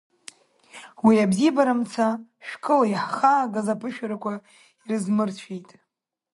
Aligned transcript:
Уи 1.05 1.15
абзиабара 1.23 1.73
мца 1.79 2.07
шәкыла 2.47 2.85
иаҳхаагаз 2.89 3.67
аԥышәарақәа 3.73 4.31
ирызмырцәеит. 4.85 5.69